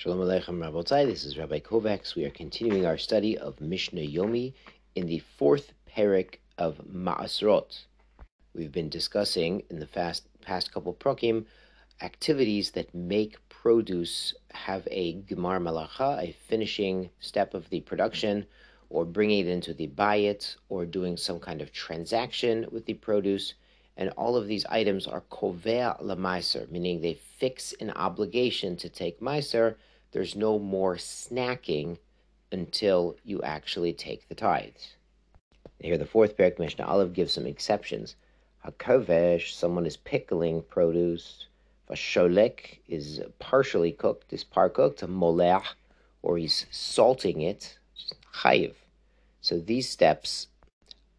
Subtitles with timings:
[0.00, 2.14] Shalom Aleichem Rabotai, this is Rabbi Kovacs.
[2.14, 4.54] We are continuing our study of Mishnah Yomi
[4.94, 7.80] in the fourth parak of Ma'asrot.
[8.54, 11.44] We've been discussing in the fast, past couple prokim
[12.00, 18.46] activities that make produce have a Gemar Malacha, a finishing step of the production,
[18.88, 23.52] or bringing it into the bayit, or doing some kind of transaction with the produce.
[23.96, 29.20] And all of these items are kovea lemaiser, meaning they fix an obligation to take
[29.20, 29.74] meiser
[30.12, 31.98] there's no more snacking
[32.50, 34.94] until you actually take the tithes.
[35.78, 38.16] Here, the fourth parak Mishnah Aleph gives some exceptions.
[38.64, 41.46] Hakovesh, someone is pickling produce.
[41.88, 45.06] Vasholek is partially cooked, is par cooked.
[45.06, 45.64] Molech,
[46.22, 47.78] or he's salting it.
[48.34, 48.74] Chayiv.
[49.40, 50.48] So these steps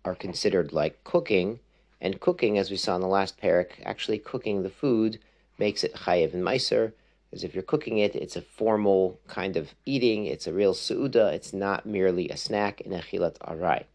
[0.05, 1.59] are considered like cooking,
[2.01, 5.19] and cooking, as we saw in the last parak, actually cooking the food
[5.59, 6.93] makes it chayiv and meiser.
[7.29, 10.25] Because if you're cooking it, it's a formal kind of eating.
[10.25, 11.31] It's a real su'uda.
[11.31, 13.85] It's not merely a snack in a chilat arai.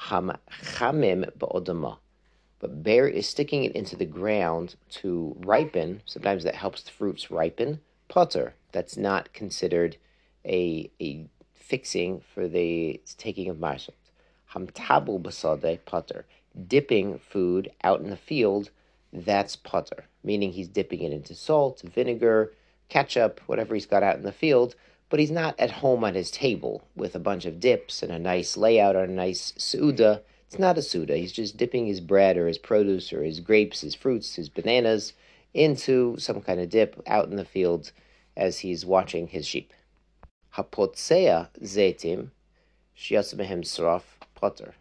[0.00, 1.98] Chamim ba'odama.
[2.58, 6.02] But bear is sticking it into the ground to ripen.
[6.06, 7.80] Sometimes that helps the fruits ripen.
[8.08, 8.54] Potter.
[8.72, 9.96] That's not considered
[10.44, 14.07] a, a fixing for the taking of ma'asrot.
[14.52, 16.26] Hamtabu basade potter.
[16.66, 18.70] Dipping food out in the field
[19.12, 22.52] that's potter, meaning he's dipping it into salt, vinegar,
[22.88, 24.74] ketchup, whatever he's got out in the field,
[25.08, 28.18] but he's not at home on his table with a bunch of dips and a
[28.18, 30.22] nice layout or a nice suda.
[30.46, 31.16] It's not a suda.
[31.16, 35.14] He's just dipping his bread or his produce or his grapes, his fruits, his bananas
[35.54, 37.92] into some kind of dip out in the field
[38.36, 39.72] as he's watching his sheep.
[40.54, 42.30] Hapotsea zetim
[42.96, 44.02] shiasmehem sraf
[44.40, 44.74] potter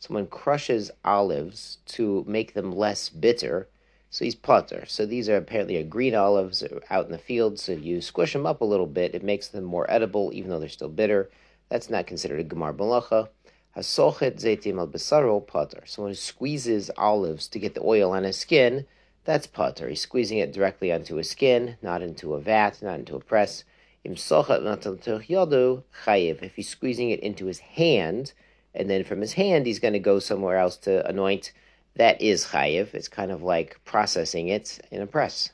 [0.00, 3.68] someone crushes olives to make them less bitter,
[4.08, 4.84] so he's potter.
[4.88, 8.62] So these are apparently green olives out in the field, so you squish them up
[8.62, 11.30] a little bit, it makes them more edible, even though they're still bitter.
[11.68, 13.28] That's not considered a gemar malacha.
[13.76, 15.82] Hasochet zeitim al besaro potter.
[15.84, 18.86] Someone who squeezes olives to get the oil on his skin,
[19.24, 19.90] that's potter.
[19.90, 23.64] He's squeezing it directly onto his skin, not into a vat, not into a press.
[24.02, 24.24] If
[26.56, 28.32] he's squeezing it into his hand,
[28.74, 31.52] and then from his hand he's going to go somewhere else to anoint.
[31.96, 32.94] That is chayiv.
[32.94, 35.50] It's kind of like processing it in a press.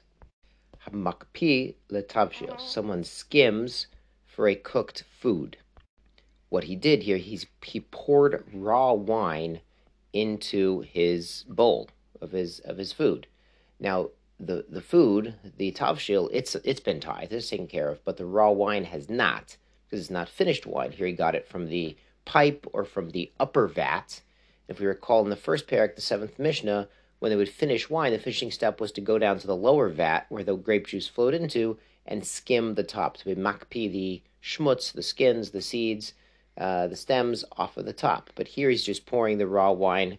[0.86, 2.60] Hamakpi letavshil.
[2.60, 3.86] Someone skims
[4.26, 5.56] for a cooked food.
[6.48, 9.60] What he did here, he's he poured raw wine
[10.12, 11.88] into his bowl
[12.20, 13.26] of his of his food.
[13.80, 18.16] Now the the food, the tavshil, it's it's been tithed, it's taken care of, but
[18.16, 19.56] the raw wine has not
[19.86, 20.92] because it's not finished wine.
[20.92, 21.96] Here he got it from the
[22.26, 24.20] pipe or from the upper vat.
[24.68, 26.88] If we recall in the first parak, the seventh Mishnah,
[27.18, 29.88] when they would finish wine, the finishing step was to go down to the lower
[29.88, 33.16] vat where the grape juice flowed into and skim the top.
[33.16, 36.12] To be makpi the schmutz, the skins, the seeds,
[36.58, 38.30] uh, the stems off of the top.
[38.34, 40.18] But here he's just pouring the raw wine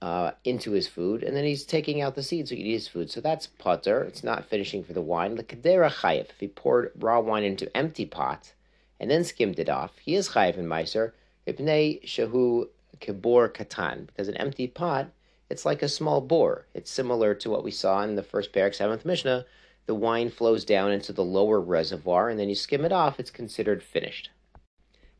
[0.00, 2.74] uh, into his food, and then he's taking out the seeds so he can eat
[2.74, 3.10] his food.
[3.10, 4.02] So that's putter.
[4.04, 5.34] It's not finishing for the wine.
[5.34, 6.30] The kadera chayef.
[6.30, 8.52] If he poured raw wine into empty pot
[9.00, 11.12] and then skimmed it off, he is chayef in meiser
[11.48, 12.68] Ipnei Shahu
[13.00, 15.10] kibor katan, because an empty pot,
[15.48, 16.66] it's like a small bore.
[16.74, 19.46] It's similar to what we saw in the first parak, seventh Mishnah.
[19.86, 23.18] The wine flows down into the lower reservoir, and then you skim it off.
[23.18, 24.28] It's considered finished.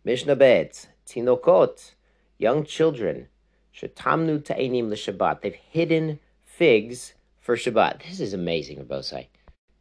[0.05, 1.93] Mishnah bet tinokot,
[2.37, 3.29] young children,
[3.75, 5.41] shetamnu ta'enim l'Shabbat.
[5.41, 8.03] They've hidden figs for Shabbat.
[8.03, 9.29] This is amazing, Rabosai.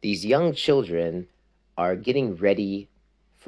[0.00, 1.26] These young children
[1.76, 2.88] are getting ready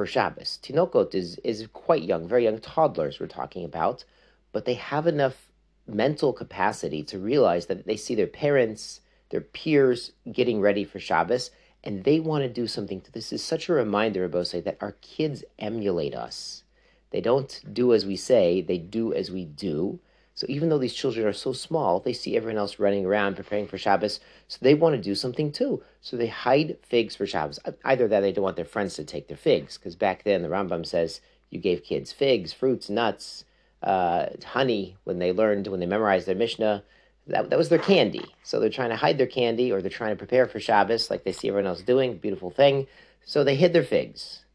[0.01, 0.59] for Shabbos.
[0.63, 4.03] Tinokot is, is quite young, very young toddlers we're talking about,
[4.51, 5.51] but they have enough
[5.87, 11.51] mental capacity to realize that they see their parents, their peers getting ready for Shabbos,
[11.85, 13.03] and they want to do something.
[13.13, 16.65] This is such a reminder, Abose, that our kids emulate us.
[17.11, 20.01] They don't do as we say, they do as we do.
[20.41, 23.67] So even though these children are so small, they see everyone else running around preparing
[23.67, 25.83] for Shabbos, so they want to do something too.
[26.01, 27.59] So they hide figs for Shabbos.
[27.85, 30.49] Either that, they don't want their friends to take their figs, because back then the
[30.49, 31.21] Rambam says
[31.51, 33.45] you gave kids figs, fruits, nuts,
[33.83, 36.85] uh, honey when they learned, when they memorized their Mishnah.
[37.27, 38.25] That, that was their candy.
[38.43, 41.25] So they're trying to hide their candy, or they're trying to prepare for Shabbos, like
[41.25, 42.17] they see everyone else doing.
[42.17, 42.87] Beautiful thing.
[43.27, 44.47] So they hid their figs.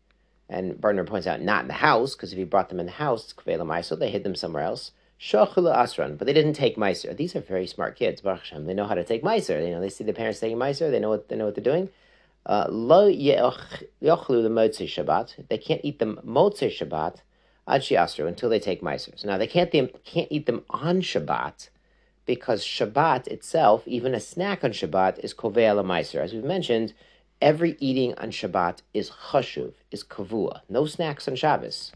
[0.50, 2.92] And Barner points out, not in the house, because if you brought them in the
[2.94, 4.90] house, it's so they hid them somewhere else.
[5.20, 7.16] Shachula Asran, but they didn't take Meiser.
[7.16, 8.66] These are very smart kids, Baruch Hashem.
[8.66, 9.66] They know how to take Meiser.
[9.66, 10.92] You know, they see the parents taking Meiser.
[10.92, 11.90] They know what they know what they're doing.
[12.46, 15.48] Uh, lo yochlu the Motzei Shabbat.
[15.50, 17.18] They can't eat the Motzei Shabbat
[17.68, 19.18] ad Asru until they take Meiser.
[19.18, 21.70] So now they can't they can't eat them on Shabbat
[22.26, 26.20] because Shabbat itself, even a snack on Shabbat, is kovea Meiser.
[26.20, 26.94] As we've mentioned,
[27.42, 30.62] every eating on Shabbat is chashuv, is kavua.
[30.70, 31.94] No snacks on Shabbos.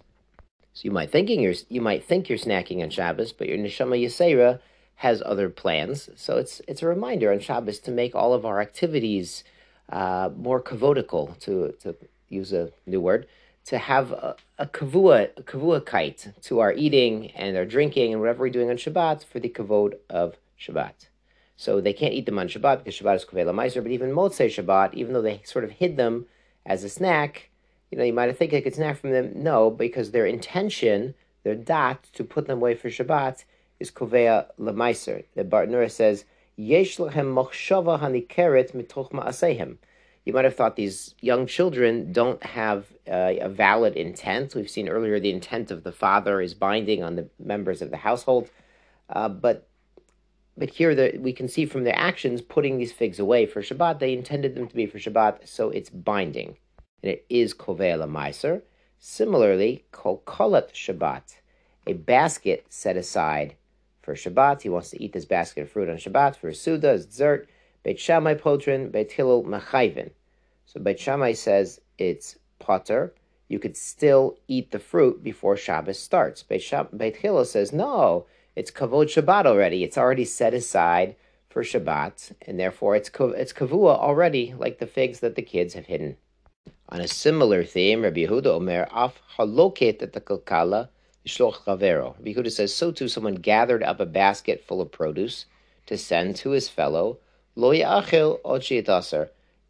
[0.74, 4.02] So you might thinking you're you might think you're snacking on Shabbos, but your neshama
[4.02, 4.60] yisera
[4.96, 6.10] has other plans.
[6.16, 9.44] So it's it's a reminder on Shabbos to make all of our activities
[9.90, 11.96] uh, more kavodical, to to
[12.30, 13.28] use a new word,
[13.66, 18.22] to have a, a kavua a kavua kite to our eating and our drinking and
[18.22, 21.08] whatever we're doing on Shabbat for the kavod of Shabbat.
[21.58, 24.48] So they can't eat them on Shabbat because Shabbat is Kovela Meiser, but even Motzei
[24.48, 26.26] Shabbat, even though they sort of hid them
[26.66, 27.49] as a snack,
[27.92, 29.32] you know, you might have think they could snack from them.
[29.36, 33.44] No, because their intention, their da'at, to put them away for Shabbat
[33.80, 35.24] is Kovea Lemeiser.
[35.36, 36.26] The Bartanura says,
[36.56, 39.78] Yesh lehem machshava hanikeret.
[40.26, 44.54] You might have thought these young children don't have uh, a valid intent.
[44.54, 47.98] We've seen earlier the intent of the father is binding on the members of the
[47.98, 48.50] household,
[49.10, 49.68] uh, but
[50.58, 54.00] but here the, we can see from their actions putting these figs away for Shabbat,
[54.00, 56.58] they intended them to be for Shabbat, so it's binding.
[57.02, 58.62] And it is Kovea Meiser.
[59.00, 61.38] Similarly, Kalkalat Shabbat,
[61.88, 63.56] a basket set aside
[64.02, 64.64] for Shabbat.
[64.64, 67.48] He wants to eat this basket of fruit on Shabbat for Suda, dessert.
[67.84, 70.12] Beit Shammai Potrin, Beit Hillel Machayvin.
[70.66, 73.14] So Beit Shammai says it's potter.
[73.48, 76.44] You could still eat the fruit before Shabbos starts.
[76.44, 78.26] Beit, Shab- Beit Hillel says no
[78.60, 79.86] it's kavod Shabbat already.
[79.86, 81.16] It's already set aside
[81.50, 85.86] for Shabbat, and therefore it's it's kavua already, like the figs that the kids have
[85.86, 86.18] hidden.
[86.92, 90.90] On a similar theme, Rabbi Yehuda Omer af haloket the kalkala
[91.24, 92.16] shloch chavero.
[92.18, 93.08] Rabbi Yehuda says so too.
[93.08, 95.46] Someone gathered up a basket full of produce
[95.86, 97.20] to send to his fellow.
[97.56, 98.40] Lo yachil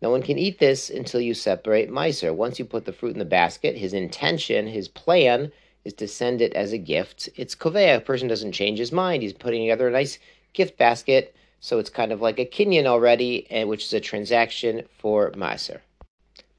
[0.01, 2.31] no one can eat this until you separate miser.
[2.31, 5.51] Once you put the fruit in the basket, his intention, his plan
[5.83, 7.27] is to send it as a gift.
[7.35, 7.97] It's kovea.
[7.97, 9.23] A person doesn't change his mind.
[9.23, 10.17] He's putting together a nice
[10.53, 11.35] gift basket.
[11.59, 15.81] So it's kind of like a kinyan already, which is a transaction for maaser.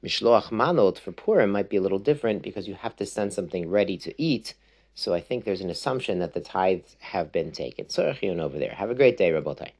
[0.03, 3.69] Mishloach manot for Purim might be a little different because you have to send something
[3.69, 4.55] ready to eat.
[4.95, 7.89] So I think there's an assumption that the tithes have been taken.
[7.89, 8.07] So
[8.39, 8.71] over there.
[8.71, 9.71] Have a great day, Rabotai.